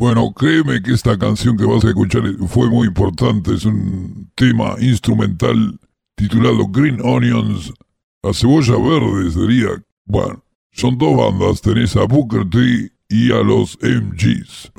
[0.00, 3.52] Bueno, créeme que esta canción que vas a escuchar fue muy importante.
[3.52, 5.78] Es un tema instrumental
[6.14, 7.70] titulado Green Onions.
[8.22, 9.68] La cebolla verde sería.
[10.06, 10.42] Bueno,
[10.72, 11.60] son dos bandas.
[11.60, 14.72] Tenés a Booker T y a los MGs.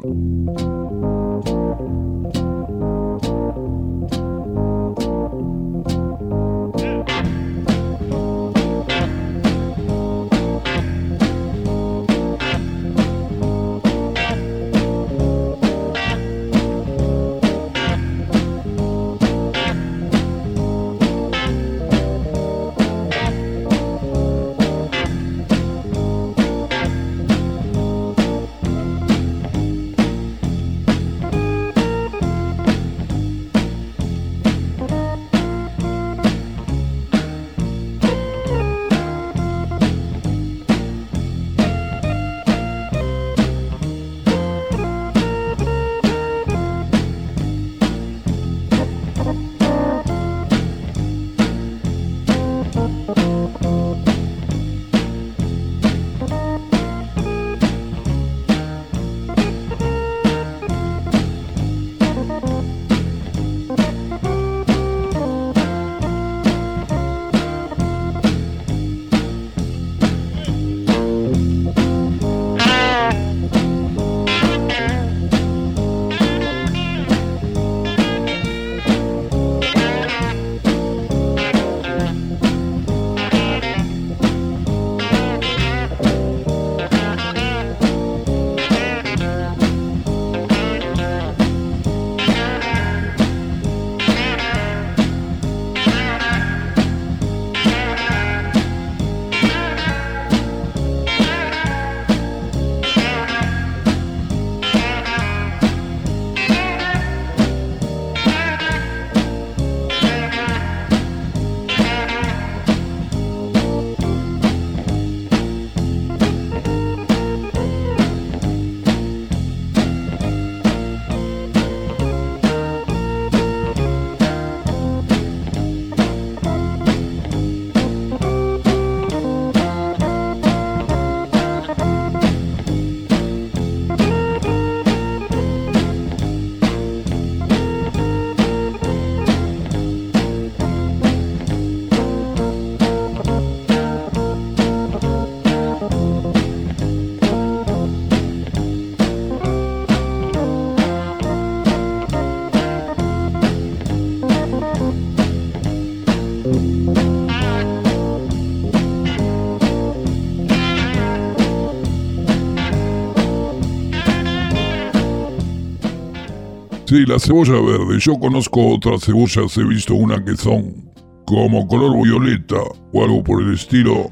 [166.92, 168.00] Sí, la cebolla verde.
[168.00, 170.92] Yo conozco otras cebollas, he visto una que son
[171.26, 172.58] como color violeta
[172.92, 174.12] o algo por el estilo.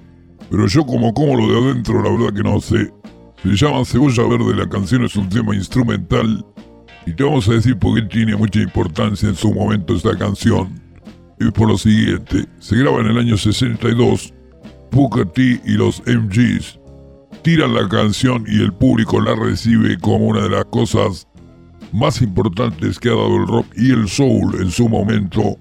[0.49, 2.89] Pero yo como como lo de adentro, la verdad que no sé.
[3.43, 6.45] Se llama Cebolla Verde, la canción es un tema instrumental.
[7.05, 10.81] Y te vamos a decir por qué tiene mucha importancia en su momento esta canción.
[11.37, 14.33] Y por lo siguiente, se graba en el año 62.
[14.93, 16.79] Booker T y los MGs
[17.41, 21.27] tiran la canción y el público la recibe como una de las cosas
[21.91, 25.57] más importantes que ha dado el rock y el soul en su momento,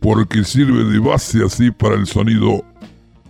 [0.00, 2.64] porque sirve de base así para el sonido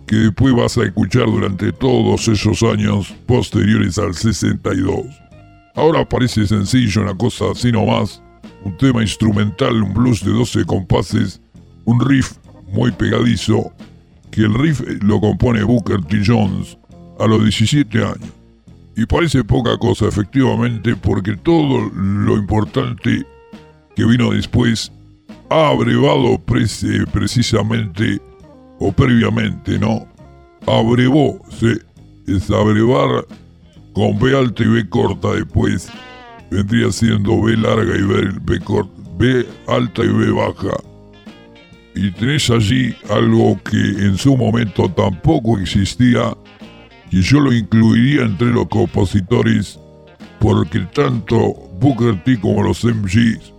[0.07, 5.05] que después vas a escuchar durante todos esos años posteriores al 62.
[5.75, 8.21] Ahora parece sencillo una cosa así nomás,
[8.63, 11.41] un tema instrumental, un blues de 12 compases,
[11.85, 12.33] un riff
[12.67, 13.73] muy pegadizo,
[14.31, 16.21] que el riff lo compone Booker T.
[16.25, 16.77] Jones
[17.19, 18.44] a los 17 años.
[18.97, 23.25] Y parece poca cosa, efectivamente, porque todo lo importante
[23.95, 24.91] que vino después
[25.49, 26.39] ha abrevado
[27.11, 28.21] precisamente
[28.79, 30.07] o previamente, ¿no?
[30.65, 31.73] Abrevó, sí,
[32.27, 33.25] es abrevar
[33.93, 35.89] con B alta y B corta después.
[36.49, 40.75] Vendría siendo B larga y B, B, corta, B alta y B baja.
[41.95, 46.35] Y tenés allí algo que en su momento tampoco existía
[47.15, 49.79] y yo lo incluiría entre los compositores
[50.37, 53.53] porque tanto Booker T como los MGs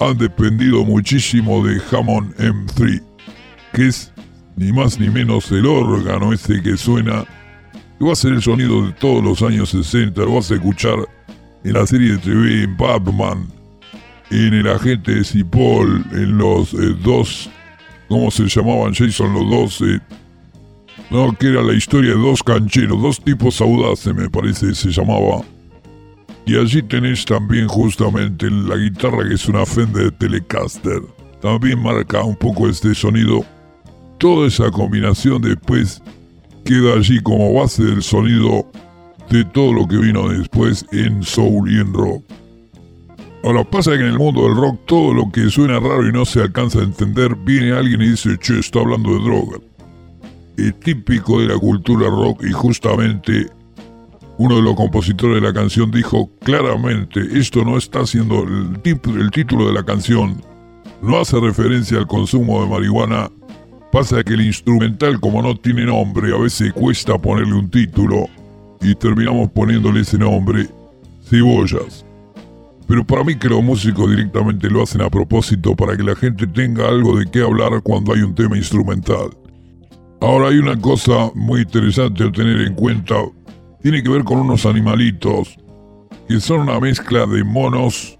[0.00, 3.00] han dependido muchísimo de Hammond M3,
[3.72, 4.12] que es
[4.56, 7.24] ni más ni menos el órgano ese que suena,
[7.96, 10.96] que va a ser el sonido de todos los años 60, lo vas a escuchar
[11.62, 13.46] en la serie de TV, en Batman,
[14.32, 17.48] en El Agente de Cipoll, en los eh, dos,
[18.08, 19.32] ¿cómo se llamaban Jason?
[19.32, 19.80] Los dos...
[19.82, 20.00] Eh,
[21.10, 25.42] no, que era la historia de dos cancheros, dos tipos audaces, me parece, se llamaba.
[26.46, 31.02] Y allí tenés también justamente la guitarra que es una Fender Telecaster.
[31.40, 33.44] También marca un poco este sonido.
[34.18, 36.02] Toda esa combinación después
[36.64, 38.66] queda allí como base del sonido
[39.30, 42.24] de todo lo que vino después en soul y en rock.
[43.44, 46.24] Ahora pasa que en el mundo del rock todo lo que suena raro y no
[46.24, 49.60] se alcanza a entender, viene alguien y dice, che, está hablando de drogas.
[50.56, 53.46] Es típico de la cultura rock y justamente
[54.38, 59.30] uno de los compositores de la canción dijo claramente, esto no está haciendo el, el
[59.30, 60.42] título de la canción,
[61.02, 63.30] no hace referencia al consumo de marihuana.
[63.92, 68.26] Pasa que el instrumental como no tiene nombre, a veces cuesta ponerle un título
[68.80, 70.68] y terminamos poniéndole ese nombre,
[71.24, 72.04] cebollas.
[72.86, 76.46] Pero para mí que los músicos directamente lo hacen a propósito para que la gente
[76.46, 79.30] tenga algo de qué hablar cuando hay un tema instrumental.
[80.20, 83.14] Ahora hay una cosa muy interesante a tener en cuenta.
[83.82, 85.56] Tiene que ver con unos animalitos
[86.28, 88.16] que son una mezcla de monos.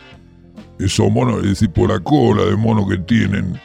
[0.79, 3.59] Esos monos, es decir, por la cola de mono que tienen.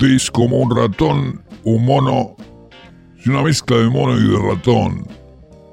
[0.00, 2.36] Es como un ratón, un mono.
[3.18, 5.06] Es una mezcla de mono y de ratón.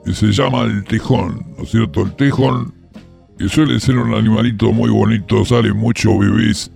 [0.05, 2.03] Y se llama el tejón, ¿no es cierto?
[2.03, 2.73] El tejón
[3.37, 6.71] que suele ser un animalito muy bonito, sale mucho bebés.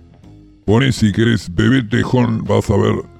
[0.64, 3.15] Pones si querés bebé tejón, vas a ver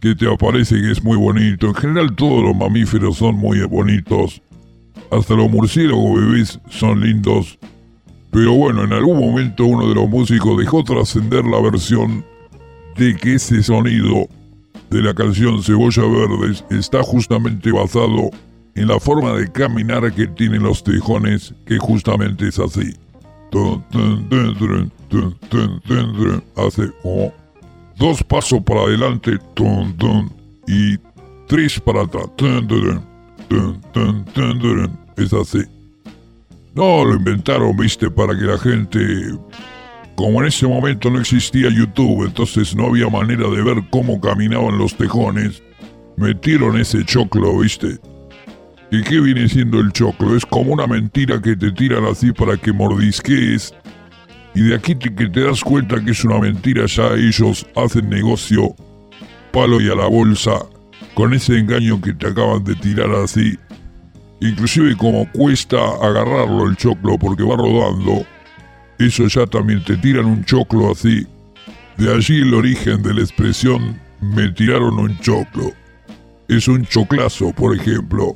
[0.00, 1.66] que te aparece que es muy bonito.
[1.68, 4.42] En general todos los mamíferos son muy bonitos.
[5.10, 7.58] Hasta los murciélagos bebés son lindos.
[8.30, 12.24] Pero bueno, en algún momento uno de los músicos dejó trascender la versión
[12.96, 14.28] de que ese sonido
[14.90, 18.30] de la canción Cebolla Verdes está justamente basado
[18.74, 22.94] en la forma de caminar que tienen los tejones, que justamente es así.
[26.56, 26.90] Hace
[28.00, 29.38] dos pasos para adelante
[30.66, 30.96] y
[31.46, 32.26] tres para atrás.
[35.16, 35.60] Es así.
[36.74, 38.98] No, lo inventaron, viste, para que la gente...
[40.16, 44.76] Como en ese momento no existía YouTube, entonces no había manera de ver cómo caminaban
[44.76, 45.62] los tejones,
[46.16, 47.98] metieron ese choclo, viste,
[48.92, 50.36] ¿Y qué viene siendo el choclo?
[50.36, 53.72] Es como una mentira que te tiran así para que mordisques.
[54.54, 58.74] Y de aquí que te das cuenta que es una mentira, ya ellos hacen negocio
[59.52, 60.52] palo y a la bolsa
[61.14, 63.58] con ese engaño que te acaban de tirar así.
[64.40, 68.24] Inclusive como cuesta agarrarlo el choclo porque va rodando,
[68.98, 71.26] eso ya también te tiran un choclo así.
[71.96, 75.72] De allí el origen de la expresión me tiraron un choclo.
[76.48, 78.34] Es un choclazo, por ejemplo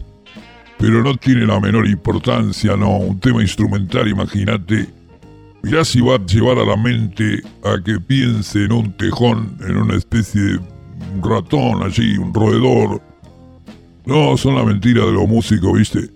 [0.79, 2.99] pero no tiene la menor importancia, no.
[2.99, 4.87] Un tema instrumental, imagínate.
[5.65, 9.79] Mirá si va a llevar a la mente a que piense en un tejón, en
[9.79, 10.61] una especie de
[11.23, 13.01] ratón allí, un roedor.
[14.05, 16.11] No, son la mentira de los músicos, ¿viste?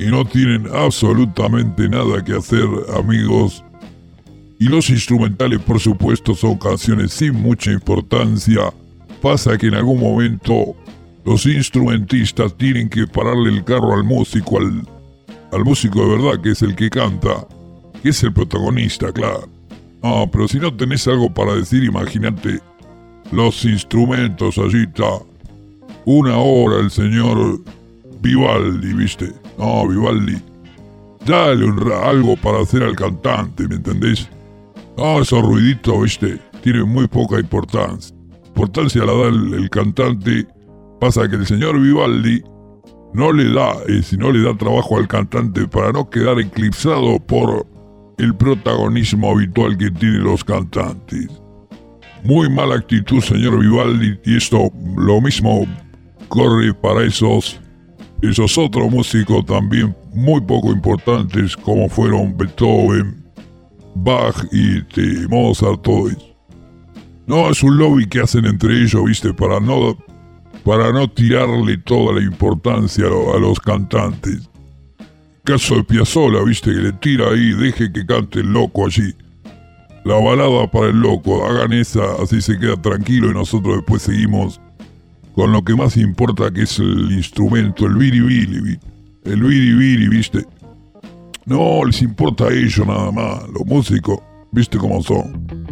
[0.00, 2.66] Y no tienen absolutamente nada que hacer,
[2.98, 3.62] amigos.
[4.58, 8.74] Y los instrumentales, por supuesto, son canciones sin mucha importancia.
[9.22, 10.74] Pasa que en algún momento
[11.24, 14.82] los instrumentistas tienen que pararle el carro al músico, al,
[15.52, 17.46] al músico de verdad, que es el que canta,
[18.08, 19.48] es el protagonista, claro.
[20.02, 22.60] Ah, pero si no tenés algo para decir, imagínate
[23.32, 25.18] los instrumentos, allí está.
[26.04, 27.60] Una hora el señor
[28.20, 29.32] Vivaldi, ¿viste?
[29.58, 30.36] No, Vivaldi.
[31.24, 31.66] Dale
[32.04, 34.28] algo para hacer al cantante, ¿me entendés?
[34.96, 36.38] Ah, esos ruiditos, ¿viste?
[36.62, 38.14] Tienen muy poca importancia.
[38.46, 40.46] Importancia la da el cantante
[41.00, 42.42] Pasa que el señor Vivaldi
[43.12, 47.18] no le da, eh, si no le da trabajo al cantante para no quedar eclipsado
[47.20, 47.66] por
[48.18, 51.28] el protagonismo habitual que tienen los cantantes.
[52.24, 55.66] Muy mala actitud, señor Vivaldi, y esto lo mismo
[56.28, 57.60] corre para esos,
[58.22, 63.24] esos otros músicos también muy poco importantes como fueron Beethoven,
[63.94, 66.08] Bach y este, Mozart, todo
[67.26, 69.96] No, es un lobby que hacen entre ellos, viste, para no
[70.64, 74.50] para no tirarle toda la importancia a los cantantes.
[75.46, 79.14] Caso de Piazzola, viste, que le tira ahí, deje que cante el loco allí.
[80.04, 84.60] La balada para el loco, hagan esa, así se queda tranquilo y nosotros después seguimos
[85.36, 88.76] con lo que más importa que es el instrumento, el biribiri,
[89.24, 90.44] el biribiri, viste.
[91.44, 94.18] No, les importa a ellos nada más, los músicos,
[94.50, 95.65] viste cómo son.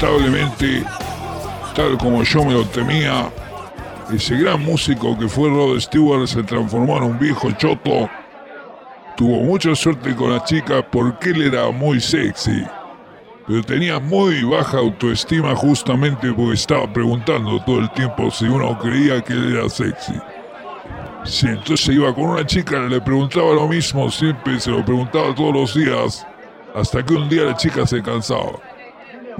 [0.00, 0.82] Lamentablemente,
[1.74, 3.30] tal como yo me lo temía,
[4.12, 8.08] ese gran músico que fue Rod Stewart se transformó en un viejo choto.
[9.16, 12.64] Tuvo mucha suerte con las chicas porque él era muy sexy.
[13.46, 19.22] Pero tenía muy baja autoestima justamente porque estaba preguntando todo el tiempo si uno creía
[19.22, 20.14] que él era sexy.
[21.24, 25.54] Si entonces iba con una chica, le preguntaba lo mismo, siempre se lo preguntaba todos
[25.54, 26.26] los días,
[26.74, 28.69] hasta que un día la chica se cansaba.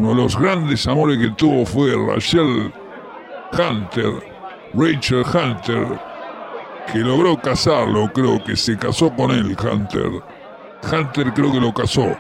[0.01, 2.73] Uno de los grandes amores que tuvo fue Rachel
[3.53, 4.15] Hunter,
[4.73, 6.01] Rachel Hunter,
[6.91, 10.11] que logró casarlo, creo que se casó con él, Hunter.
[10.91, 12.17] Hunter creo que lo casó,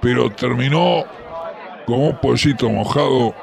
[0.00, 1.04] pero terminó
[1.84, 3.34] como un pollito mojado.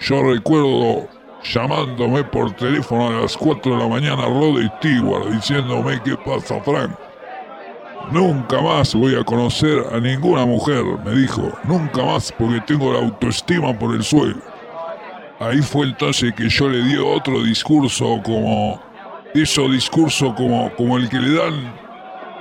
[0.00, 1.06] Yo recuerdo
[1.44, 6.90] llamándome por teléfono a las 4 de la mañana Rod Stewart diciéndome qué pasa Frank.
[8.10, 11.52] Nunca más voy a conocer a ninguna mujer, me dijo.
[11.64, 14.36] Nunca más porque tengo la autoestima por el suelo.
[15.40, 18.80] Ahí fue entonces que yo le di otro discurso como...
[19.34, 21.74] Eso discurso como, como el que le dan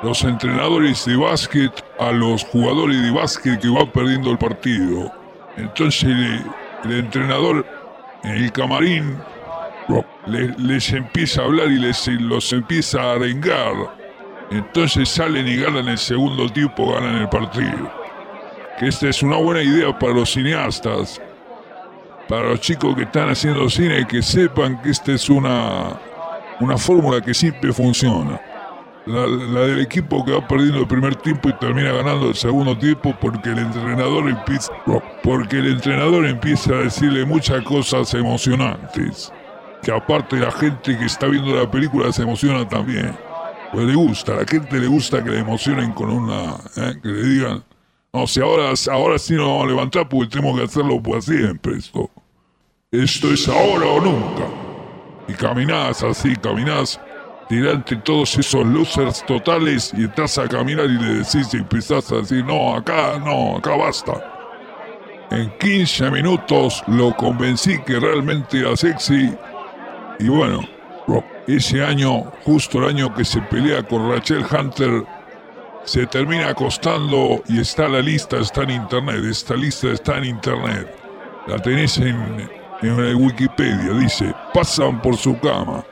[0.01, 5.11] los entrenadores de básquet a los jugadores de básquet que van perdiendo el partido.
[5.57, 6.09] Entonces
[6.83, 7.65] el entrenador
[8.23, 9.17] en el camarín
[10.27, 13.73] les, empieza a hablar y les, los empieza a arengar.
[14.51, 17.91] Entonces salen y ganan el segundo tiempo, ganan el partido.
[18.79, 21.21] Que esta es una buena idea para los cineastas,
[22.27, 25.99] para los chicos que están haciendo cine, que sepan que esta es una,
[26.59, 28.39] una fórmula que siempre funciona.
[29.05, 33.15] La, del equipo que va perdiendo el primer tiempo y termina ganando el segundo tiempo
[33.21, 34.73] porque el entrenador empieza,
[35.21, 39.31] porque el entrenador empieza a decirle muchas cosas emocionantes.
[39.83, 43.15] Que aparte la gente que está viendo la película se emociona también.
[43.75, 46.93] Le gusta, a la gente le gusta que le emocionen con una, ¿eh?
[47.01, 47.63] que le digan,
[48.13, 51.77] no, si ahora, ahora sí nos vamos a levantar porque tenemos que hacerlo por siempre
[51.77, 52.09] esto.
[52.91, 54.45] Esto es ahora o nunca.
[55.27, 56.99] Y caminás así, caminás
[57.49, 62.17] delante todos esos losers totales y estás a caminar y le decís y empezás a
[62.17, 64.13] decir, no, acá no, acá basta.
[65.31, 69.35] En 15 minutos lo convencí que realmente era sexy
[70.19, 70.61] y bueno,
[71.47, 75.03] ese año, justo el año que se pelea con Rachel Hunter,
[75.83, 80.95] se termina acostando y está la lista, está en internet, esta lista está en internet.
[81.47, 82.49] La tenés en,
[82.81, 85.85] en Wikipedia, dice, pasan por su cama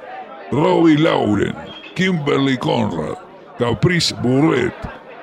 [0.52, 1.56] Robbie Lauren,
[1.96, 3.18] Kimberly Conrad,
[3.58, 4.74] Caprice Burrett,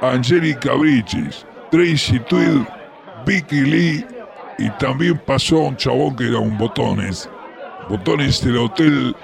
[0.00, 2.66] Angelica Bridges, Tracy Tweed,
[3.26, 4.06] Vicky Lee
[4.58, 7.28] y también pasó un chabón que era un botones.
[7.88, 9.14] Botones del hotel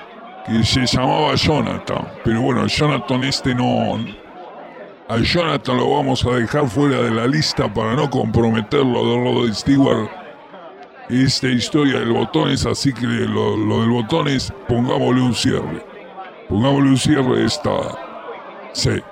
[0.47, 2.09] que se llamaba Jonathan.
[2.25, 3.99] Pero bueno, Jonathan este no...
[5.09, 9.53] A Jonathan lo vamos a dejar fuera de la lista para no comprometerlo de Rod
[9.55, 10.11] Stewart
[11.09, 15.85] esta historia del botones, así que lo, lo del botones, pongámosle un cierre.
[16.49, 17.71] Pongámosle un cierre esta.
[18.73, 19.03] Sí.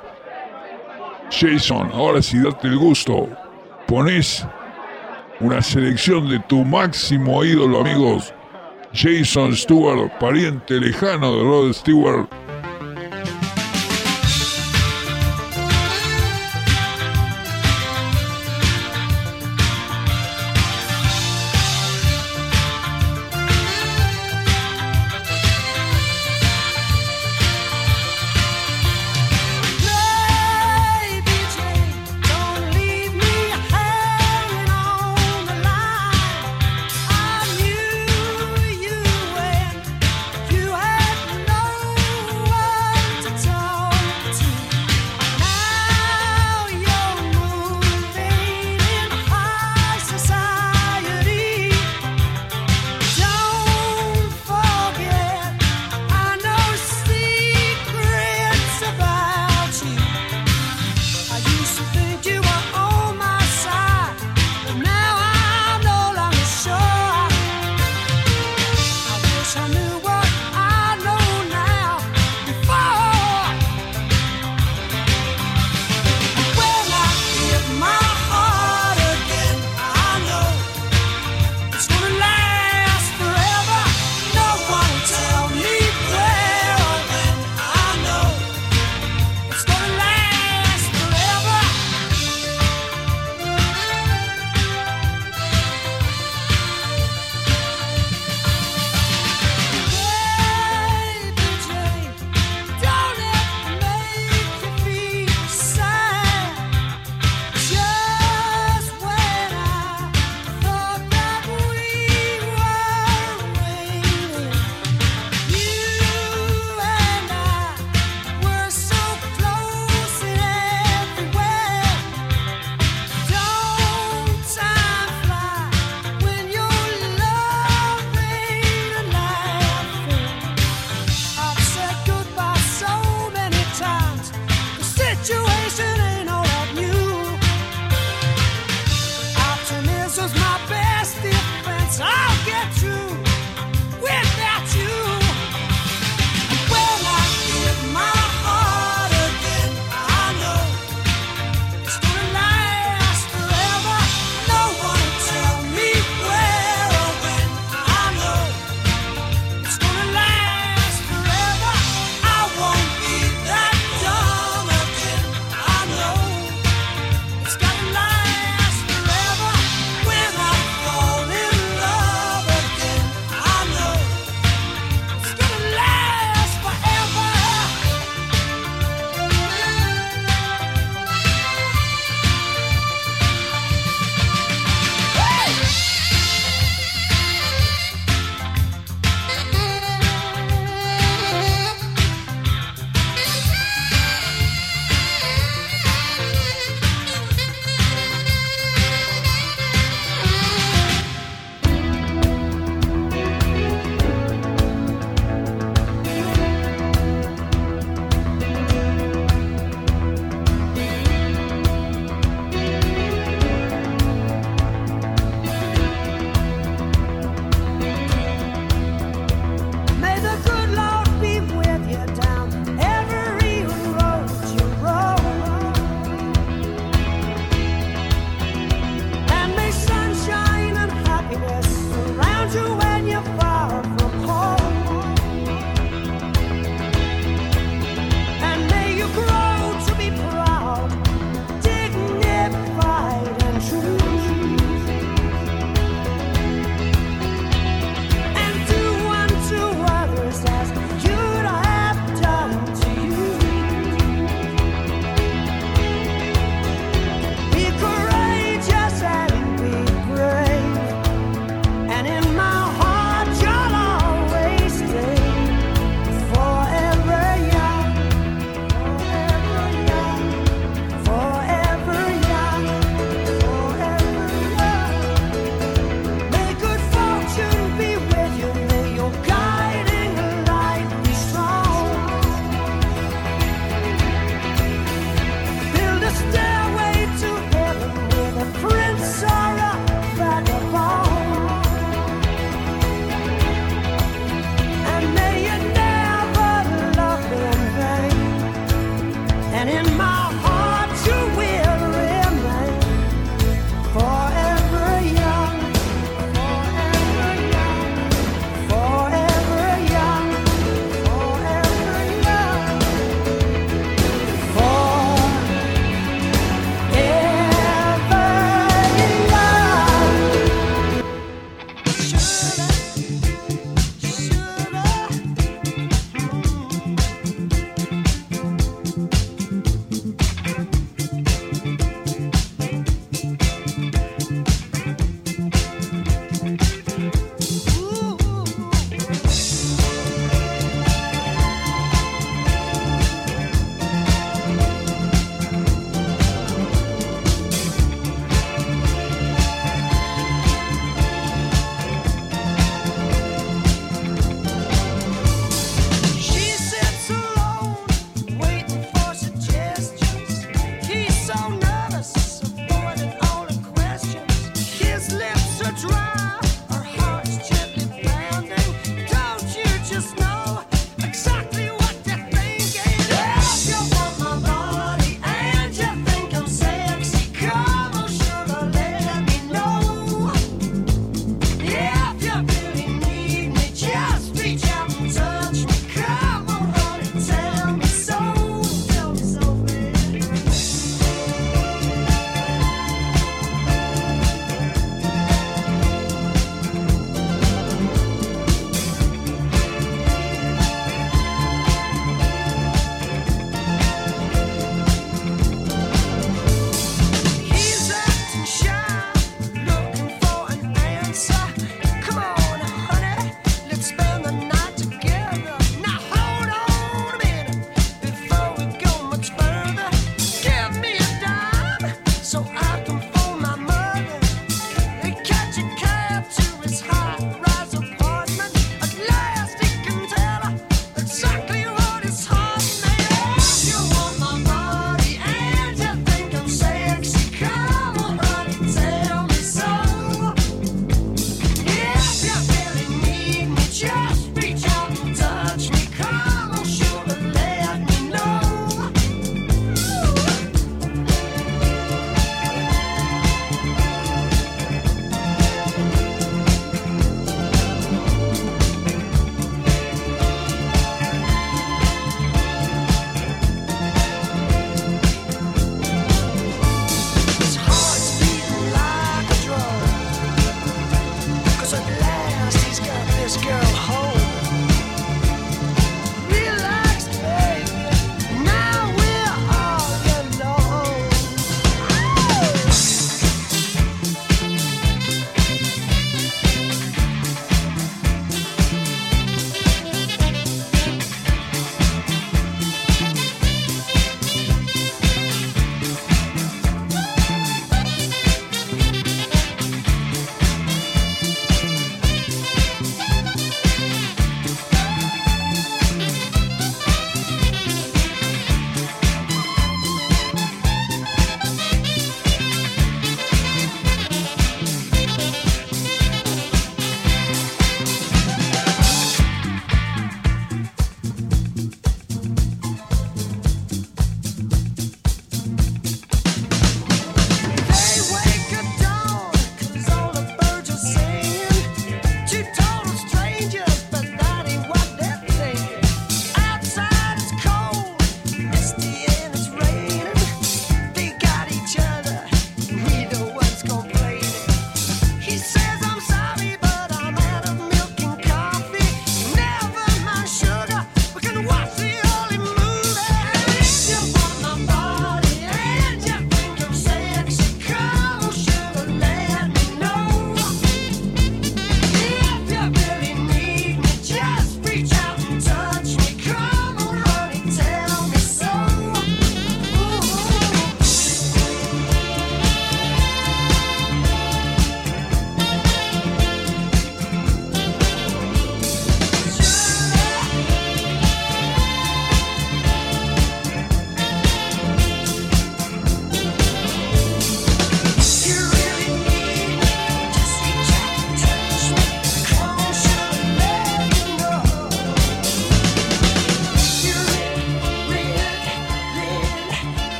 [1.30, 3.28] Jason, ahora sí date el gusto.
[3.86, 4.46] Pones
[5.40, 8.34] una selección de tu máximo ídolo, amigos.
[8.94, 12.43] Jason Stewart, pariente lejano de Rod Stewart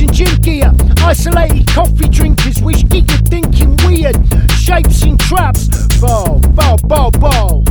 [0.00, 0.72] and gym gear.
[0.98, 4.16] Isolated coffee drinkers, which get you thinking weird.
[4.52, 5.68] Shapes and traps,
[6.00, 7.64] ball, ball, ball, ball.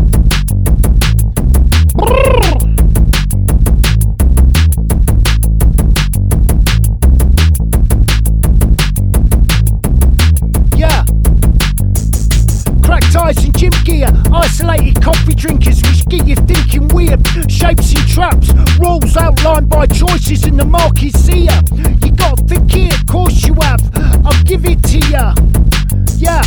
[10.76, 11.04] Yeah.
[12.84, 17.26] Cracked eyes in gym gear, isolated coffee drinkers, which get you thinking weird.
[17.50, 21.62] Shapes and traps, rules outlined by choices in the marquee seer
[24.48, 25.34] give it to ya.
[26.16, 26.42] Yeah,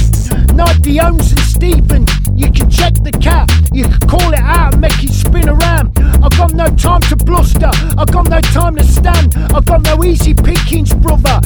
[0.54, 2.06] Nike Owens and Stephen.
[2.34, 5.92] You can check the cap, you can call it out and make it spin around.
[6.24, 10.02] I've got no time to bluster, I've got no time to stand, I've got no
[10.02, 11.40] easy pickings, brother.